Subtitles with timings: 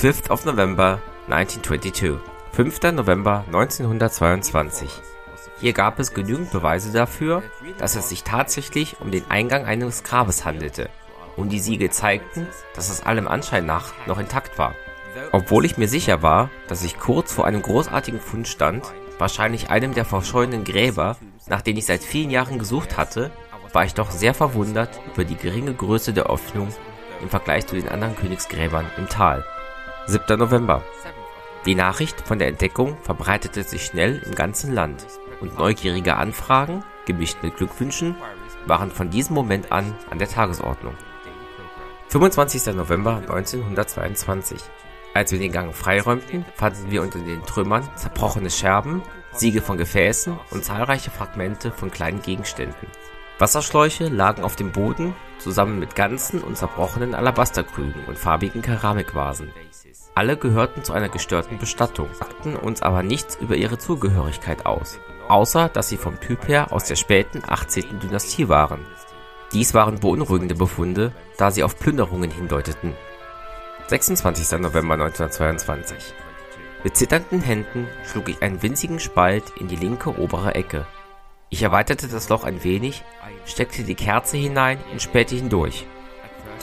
[0.00, 2.18] 5th of November 1922.
[2.52, 2.82] 5.
[2.94, 4.88] November 1922.
[5.60, 7.42] Hier gab es genügend Beweise dafür,
[7.76, 10.88] dass es sich tatsächlich um den Eingang eines Grabes handelte,
[11.36, 14.74] und die Siegel zeigten, dass es allem Anschein nach noch intakt war.
[15.32, 18.86] Obwohl ich mir sicher war, dass ich kurz vor einem großartigen Fund stand,
[19.18, 23.30] wahrscheinlich einem der verschollenen Gräber, nach denen ich seit vielen Jahren gesucht hatte,
[23.74, 26.68] war ich doch sehr verwundert über die geringe Größe der Öffnung
[27.20, 29.44] im Vergleich zu den anderen Königsgräbern im Tal.
[30.06, 30.38] 7.
[30.38, 30.82] November.
[31.66, 35.06] Die Nachricht von der Entdeckung verbreitete sich schnell im ganzen Land
[35.40, 38.16] und neugierige Anfragen, gemischt mit Glückwünschen,
[38.66, 40.94] waren von diesem Moment an an der Tagesordnung.
[42.08, 42.74] 25.
[42.74, 44.60] November 1922.
[45.14, 50.38] Als wir den Gang freiräumten, fanden wir unter den Trümmern zerbrochene Scherben, Siegel von Gefäßen
[50.50, 52.88] und zahlreiche Fragmente von kleinen Gegenständen.
[53.40, 59.50] Wasserschläuche lagen auf dem Boden, zusammen mit ganzen und zerbrochenen Alabasterkrügen und farbigen Keramikvasen.
[60.14, 65.70] Alle gehörten zu einer gestörten Bestattung, sagten uns aber nichts über ihre Zugehörigkeit aus, außer
[65.70, 68.00] dass sie vom Typ her aus der späten 18.
[68.00, 68.84] Dynastie waren.
[69.52, 72.94] Dies waren beunruhigende Befunde, da sie auf Plünderungen hindeuteten.
[73.86, 74.60] 26.
[74.60, 76.14] November 1922.
[76.84, 80.86] Mit zitternden Händen schlug ich einen winzigen Spalt in die linke obere Ecke.
[81.52, 83.02] Ich erweiterte das Loch ein wenig,
[83.44, 85.84] steckte die Kerze hinein und spähte hindurch.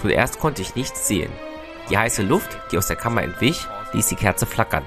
[0.02, 1.31] Zuerst konnte ich nichts sehen.
[1.89, 4.85] Die heiße Luft, die aus der Kammer entwich, ließ die Kerze flackern.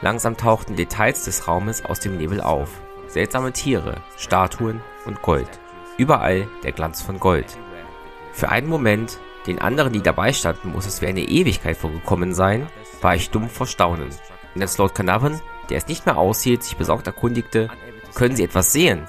[0.00, 2.68] Langsam tauchten Details des Raumes aus dem Nebel auf.
[3.06, 5.48] Seltsame Tiere, Statuen und Gold.
[5.96, 7.56] Überall der Glanz von Gold.
[8.32, 12.66] Für einen Moment, den anderen, die dabei standen, muss es wie eine Ewigkeit vorgekommen sein,
[13.00, 14.10] war ich dumm vor Staunen.
[14.56, 15.40] Und als Lord Carnarvon,
[15.70, 17.70] der es nicht mehr aushielt, sich besorgt erkundigte,
[18.14, 19.08] können Sie etwas sehen?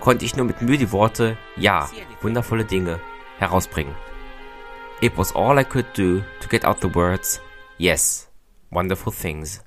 [0.00, 1.88] Konnte ich nur mit Mühe die Worte Ja,
[2.22, 3.00] wundervolle Dinge
[3.38, 3.94] herausbringen.
[5.00, 7.40] It was all I could do to get out the words
[7.78, 8.28] Yes,
[8.70, 9.62] wonderful things.